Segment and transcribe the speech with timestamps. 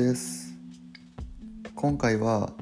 [0.00, 0.54] です
[1.74, 2.54] 今回は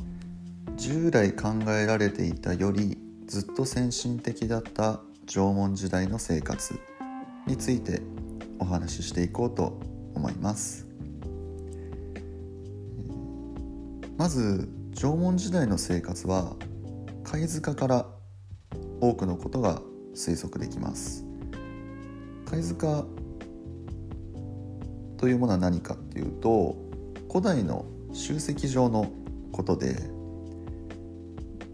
[0.76, 6.80] 従来考えられていたよりずっと先進的だった縄文時代の生活
[7.46, 8.02] について
[8.58, 9.78] お話ししていこうと
[10.16, 10.88] 思います。
[14.16, 16.56] まず縄文時代の生活は
[17.22, 18.06] 貝塚から
[19.00, 19.80] 多くのことが
[20.12, 21.24] 推測できます。
[22.46, 23.04] 貝塚
[25.18, 26.87] というものは何かっていうと
[27.38, 29.12] 古代の集積場の
[29.52, 29.94] ことで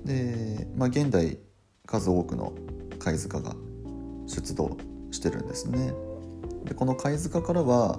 [0.04, 1.38] で、まあ、現代
[1.86, 2.52] 数多くの
[2.98, 3.56] 貝塚が
[4.26, 4.76] 出土
[5.10, 5.94] してるんですね。
[6.66, 7.98] でこの貝塚からは、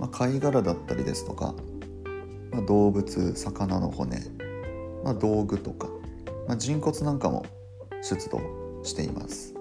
[0.00, 1.54] まあ、貝殻だったりですとか、
[2.50, 4.22] まあ、動物魚の骨、
[5.04, 5.88] まあ、道具とか、
[6.48, 7.44] まあ、人骨なんかも
[8.00, 8.40] 出土
[8.82, 9.52] しています。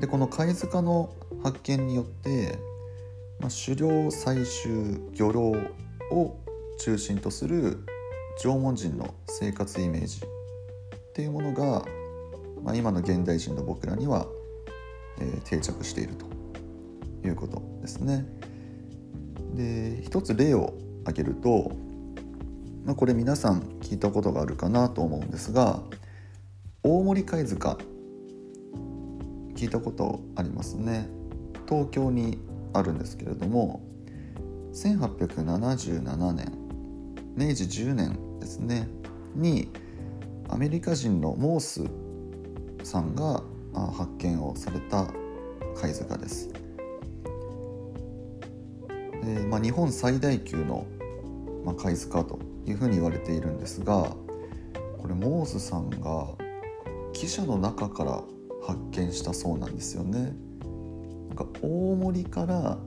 [0.00, 1.12] でこの貝塚の
[1.42, 2.58] 発見によって、
[3.42, 5.52] まあ、狩猟採集漁労
[6.12, 6.38] を
[6.78, 7.84] 中心とする
[8.40, 11.84] 縄文人の生活イメージっていうものが、
[12.62, 14.28] まあ、今の現代人の僕らには、
[15.20, 16.26] えー、定着していると
[17.26, 18.24] いうことですね。
[19.54, 21.72] で一つ例を挙げると、
[22.84, 25.82] まあ、これ皆さん聞いたことがあるかなと思うんですが
[26.84, 27.76] 大森貝塚
[29.54, 31.10] 聞いたことありますね
[31.68, 32.38] 東京に
[32.72, 33.82] あるんですけれども
[34.72, 36.52] 1877年
[37.36, 38.88] 明治10年ですね
[39.34, 39.68] に
[40.48, 41.84] アメリカ人のモース
[42.84, 43.42] さんが
[43.96, 45.08] 発見をされた
[45.74, 46.50] 貝塚です。
[49.24, 50.84] でまあ、日本最大級の、
[51.64, 54.16] まあ、貝塚というふうに言われているんですが
[54.98, 56.26] これモースさんが
[57.12, 58.22] 記者の中から
[58.66, 60.34] 発見したそうなんですよね。
[61.34, 62.78] か大森から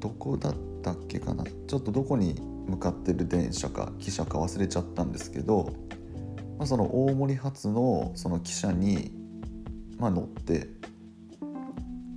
[0.00, 1.44] どこだったっけかな？
[1.44, 5.72] ちょっとどこに向かってる電車か汽車か忘れちゃったんですけど、
[6.58, 9.12] まあ、その大森発のその汽車に、
[9.98, 10.68] まあ、乗って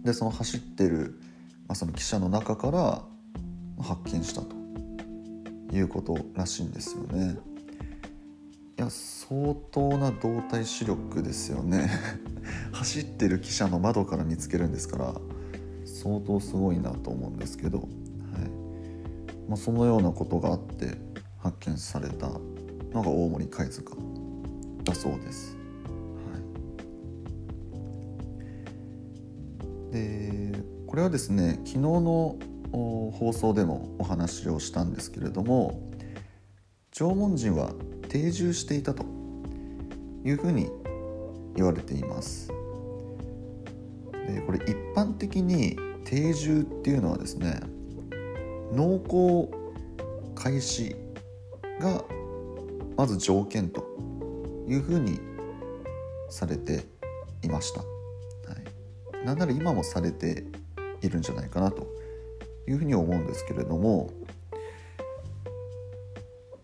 [0.03, 1.19] でその走ってる、
[1.67, 3.01] まあ、その汽車の中から
[3.81, 4.55] 発見したと
[5.73, 7.37] いうことらしいんですよね。
[8.81, 11.89] や相当な動体視力ですよね。
[12.73, 15.15] 走ってる汽車の窓から見つけるんですから
[15.85, 17.87] 相当すごいなと思うんですけどはい。
[19.47, 20.97] まあ、そのようなことがあって
[21.37, 22.27] 発見された
[22.93, 23.95] のが大森貝塚
[24.83, 25.55] だそうです。
[25.55, 25.91] は
[29.89, 32.35] い、でこれはですね昨日の
[32.71, 35.91] 放送でもお話をしたんですけれども
[36.91, 37.73] 縄文人は
[38.11, 39.05] 定住していたと
[40.25, 40.69] いうふうに
[41.55, 42.49] 言われています。
[42.49, 47.61] でこれ一般的に定住っていうのはですね
[48.73, 49.49] 農耕
[50.35, 50.93] 開始
[51.79, 52.03] が
[52.97, 53.85] まず条件と
[54.67, 55.21] いうふうに
[56.29, 56.83] されて
[57.43, 57.85] いました、は
[59.23, 60.43] い、なんなら今もされて
[61.01, 61.87] いるんじゃないかなと
[62.67, 64.11] いうふうに思うんですけれども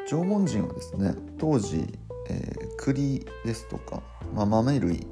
[0.10, 1.86] 縄文人はですね当時、
[2.30, 4.02] えー、栗ですとか、
[4.34, 5.06] まあ、豆類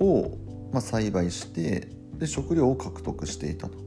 [0.00, 0.30] を、
[0.72, 3.78] まあ、栽培してで食料を獲得していたと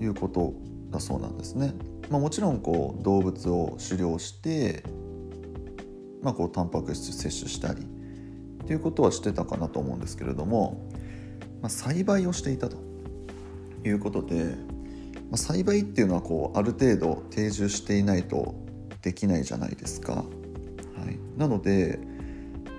[0.00, 0.52] いうこと
[0.90, 1.74] だそうなんですね。
[2.10, 4.84] まあ、もちろんこう動物を狩猟して、
[6.22, 10.88] まあ、こうタンパク質摂取したりっていうことはしてたかなと思うんですけれども、
[11.62, 12.76] まあ、栽培をしていたと
[13.84, 14.56] いうことで、
[15.30, 18.65] まあ、栽培っていうのはこうある程度定住していないと
[19.06, 20.14] できないじゃないですか。
[20.14, 20.22] は
[21.08, 22.00] い、なので、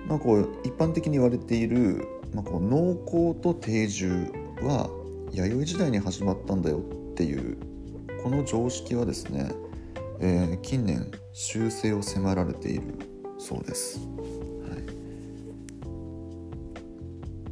[0.06, 4.30] まあ、こう一般的に言われている、まあ、こう農耕と定住
[4.60, 4.90] は
[5.32, 7.56] 弥生時代に始まったんだよっていう
[8.22, 9.50] この常識はですね、
[10.20, 12.82] えー、近年修正を迫られている
[13.38, 14.82] そうです、はい。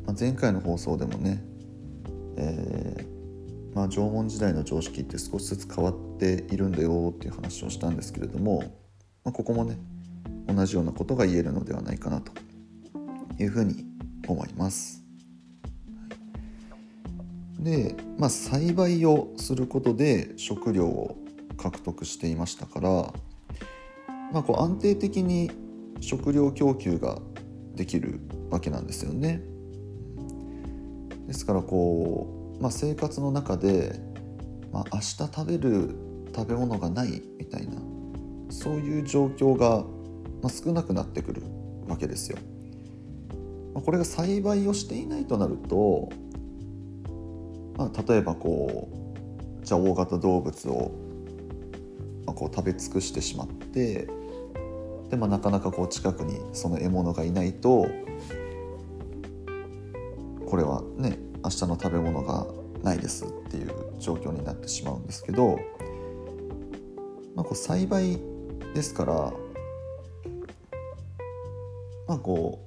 [0.04, 1.42] まあ、前回の放送でもね、
[2.36, 3.15] えー、
[3.76, 8.60] まあ、縄文時代の常識って少しずつ変わっているんだよっていう話をしたんですけれども、
[9.22, 9.76] まあ、ここもね
[10.48, 12.32] 同じようなことが言えるのではないかなと
[13.38, 13.84] いうふうに
[14.26, 15.04] 思います。
[17.60, 21.18] で、まあ、栽培をすることで食料を
[21.58, 22.90] 獲得していましたから、
[24.32, 25.50] まあ、こう安定的に
[26.00, 27.18] 食料供給が
[27.74, 29.42] できるわけなんですよね。
[31.26, 34.00] ですからこう、まあ、生活の中で、
[34.72, 35.94] まあ、明日食べる
[36.34, 37.76] 食べ物がないみたいな
[38.50, 39.84] そういう状況が、
[40.42, 41.42] まあ、少なくなってくる
[41.88, 42.38] わけですよ。
[43.74, 46.10] まあ、これが栽培をしていないとなると
[47.76, 48.88] まあ、例えばこ
[49.62, 50.92] うじゃあ大型動物を
[52.26, 54.08] まあこう食べ尽くしてしまって
[55.10, 57.86] で、まあ、なかなかこう近くにその獲物がいないと
[60.46, 62.44] これはね明日の食べ物が
[62.82, 63.70] ないですっていう
[64.00, 65.60] 状況になってしまうんですけど、
[67.36, 68.18] まあ、こう栽培
[68.74, 69.32] ですから
[72.08, 72.58] まあこ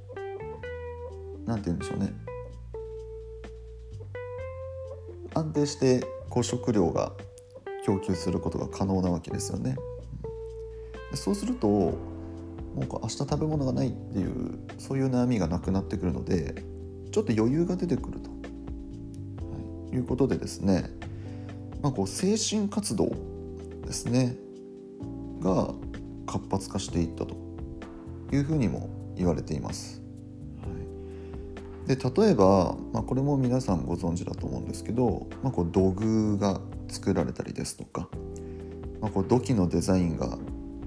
[1.45, 2.13] うなんて言うんでしょうね。
[5.33, 7.11] 安定してこう食料が
[7.85, 9.75] 供給することが可能なわけですよね。
[11.15, 11.93] そうするとも
[12.75, 16.63] う明日食べ物がないっていうそういう悩みがなくなってくるので
[17.11, 18.28] ちょっと余裕が出てくると、
[19.91, 20.89] い、いうことでですね、
[21.81, 23.11] まあ、こう精神活動
[23.85, 24.35] ですね
[25.41, 25.73] が
[26.25, 27.35] 活発化していったと
[28.31, 30.01] いうふうにも言われています。
[30.61, 30.99] はい
[31.87, 38.07] で例えば、まあ、これも皆さんご存知だと思うんですけど、まあ、こう土偶が作られたりですとか、
[39.01, 40.37] まあ、こう土器のデザインが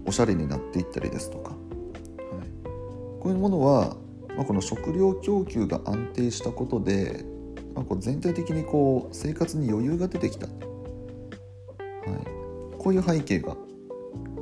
[0.07, 1.59] おしゃれになっていったりですとか、はい、
[3.19, 3.97] こういうものは、
[4.37, 7.25] まあ、この食料供給が安定したことで、
[7.75, 10.57] まあ、こう全体的にこう生活に余裕が出てきた、はい、
[12.79, 13.57] こういう背景が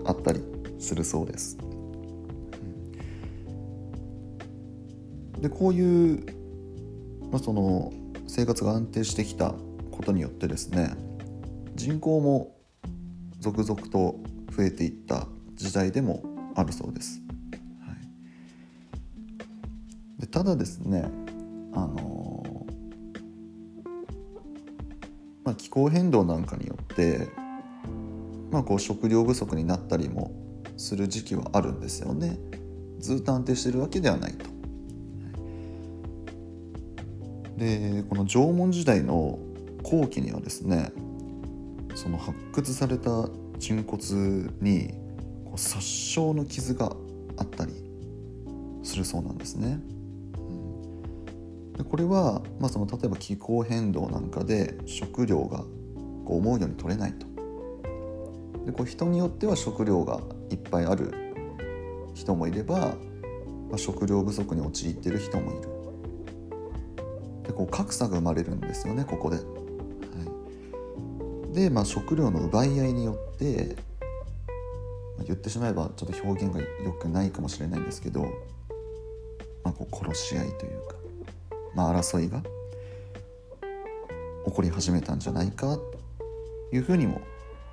[0.04, 0.42] あったり
[0.78, 1.56] するそうです。
[5.40, 6.40] でこういう
[7.30, 7.92] まあ、その
[8.26, 9.54] 生活が安定してきた
[9.90, 10.94] ことによってですね
[11.74, 12.56] 人口も
[13.38, 14.16] 続々と
[14.56, 16.22] 増えていった時代でも
[16.56, 17.22] あるそうです。
[17.80, 17.94] は
[20.18, 21.08] い、でただですね
[21.72, 22.19] あの
[25.50, 27.28] まあ、気候変動なんかによって、
[28.52, 30.30] まあ、こう食料不足になったりも
[30.76, 32.38] する時期はあるんですよね。
[33.00, 34.46] ずっと安定してるわけではないと。
[37.56, 39.40] でこの縄文時代の
[39.82, 40.92] 後期にはですね
[41.96, 44.94] その発掘された人骨に
[45.44, 46.92] こう殺傷の傷が
[47.38, 47.72] あったり
[48.84, 49.80] するそうなんですね。
[51.90, 55.64] これは、まあ、その例えば気候変動なんかで食料が
[56.24, 57.26] こう思うように取れないと。
[58.64, 60.20] でこう人によっては食料が
[60.50, 61.12] いっぱいある
[62.14, 65.62] 人もいれば、まあ、食料不足に陥っている人もいる。
[67.48, 69.36] でこう格差が生まれるんですよねここで。
[69.38, 69.42] は
[71.50, 73.74] い、で、まあ、食料の奪い合いによって、
[75.16, 78.22] まあ、言ってしまえばちょっと表現が良くないかもしれないんですけど、
[79.64, 80.99] まあ、こう殺し合いというか、
[81.74, 82.42] まあ、争いが
[84.44, 85.82] 起こり始めたんじゃないかと
[86.72, 87.20] いうふうにも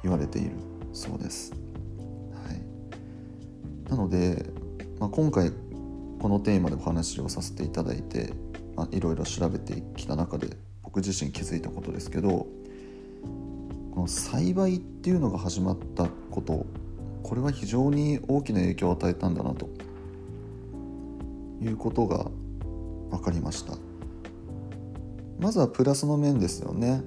[0.03, 0.51] 言われている
[0.93, 1.51] そうです。
[1.51, 4.45] はい、なので、
[4.99, 5.51] まあ、今回
[6.19, 8.33] このテーマでお話をさせていただいて
[8.77, 12.29] まあ、いろいろ調べてきた中で僕自身気づいたことですけど
[13.91, 16.65] この栽培っていうのが始まったこと
[17.23, 19.67] これは非常に大きな影響を与えたんだなと
[21.61, 22.27] いうことが
[23.09, 23.73] 分かりました
[25.39, 27.03] まずはプラスの面ですよね。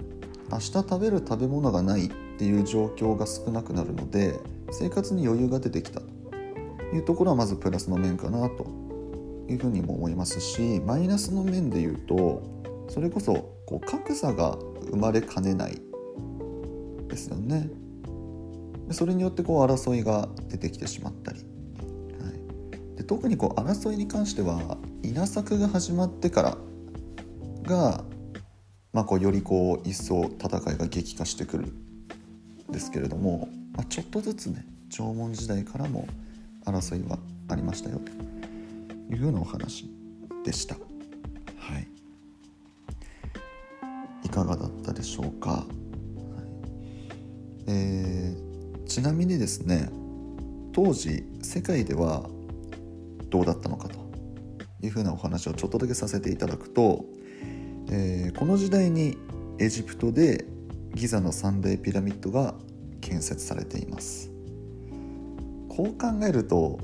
[0.50, 4.41] 明日食べる食べ物がないっていう状況が少なくなるので
[4.73, 6.06] 生活に余裕が出てきたと
[6.93, 8.67] いうところはまずプラスの面かなと
[9.49, 12.43] いうふうにも思いますしマイナスの面で言うと
[12.88, 14.59] それこそこう格差が
[14.91, 15.81] 生まれかねない
[17.08, 17.70] ですよね。
[18.91, 21.44] それによってこう争いが出てきてしまったり、は
[22.94, 26.58] い、で特にこう争いに関しては稲作が始まってから
[27.63, 28.05] が、
[28.93, 36.09] まあ、こうよりこう一層戦いが激化してくるんですけれども、まあ、ちょっとずつね縄文時代からも
[36.65, 37.19] 争いは
[37.49, 38.11] ありましたよと
[39.15, 39.89] いうようなお話
[40.44, 40.75] でした。
[40.75, 41.89] はい、
[44.25, 45.51] いかがだったでしょうか。
[45.51, 45.70] はい
[47.69, 49.89] えー、ちなみにですね
[50.73, 52.29] 当時世界では
[53.29, 53.99] どうだったのかと
[54.82, 57.05] いうふうなお話をちょっとだけさせていただくと、
[57.93, 59.19] えー、この時代に
[59.59, 60.47] エジプトで
[60.94, 62.55] ギザの三大ピラミッドが
[63.01, 64.31] 建設されています。
[65.69, 66.79] こう考えると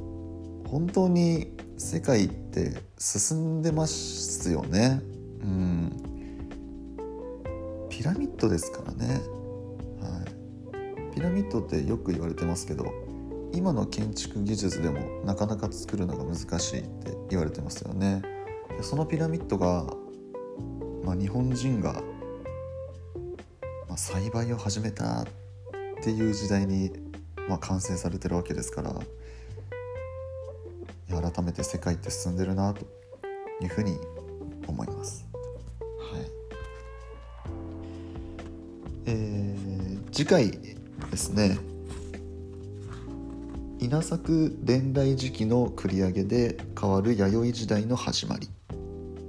[0.66, 5.00] 本当に世界って進んでますよね。
[5.42, 5.92] うん。
[7.88, 9.20] ピラミッドですからね、
[10.00, 10.24] は
[11.12, 12.92] い、ピラミッドってよく言われてますけど
[13.54, 18.22] 今の建築技術でもなかなか作るのが難しいって言われてますよね。
[18.82, 19.86] そのピラミッドが、
[21.06, 22.02] まあ、日本人が、
[23.88, 25.26] まあ、栽培を始めたっ
[26.02, 26.90] ていう時代に、
[27.48, 28.92] まあ、完成されてるわけですから
[31.08, 32.84] 改めて世界って進んでるなと
[33.62, 33.96] いうふうに
[34.66, 35.24] 思います。
[35.78, 36.22] はい
[39.06, 41.56] えー、次回ですね
[43.78, 48.48] 稲作伝来時期の繰り上げで変わる弥生時代の始まり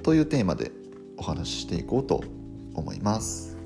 [0.02, 0.72] というテーマで
[1.18, 2.24] お話ししていこうと
[2.74, 3.58] 思います。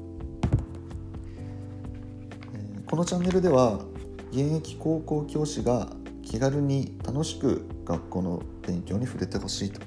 [2.86, 3.79] このチャンネルでは
[4.31, 5.89] 現役高校教師が
[6.24, 9.81] 気軽に楽しく学校の勉強に触れてほしいと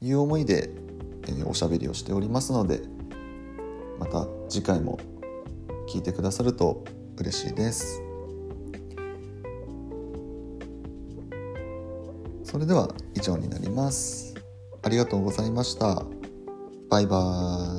[0.00, 0.70] いう思いで
[1.44, 2.82] おしゃべりをしておりますので
[3.98, 4.98] また次回も
[5.88, 6.84] 聞いてくださると
[7.16, 8.02] 嬉しいです。
[12.44, 14.34] それでは以上になります。
[14.82, 16.15] ありがとうございました。
[16.96, 17.75] バイバーイ。